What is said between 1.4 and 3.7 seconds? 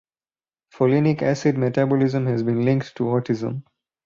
metabolism has been linked to autism.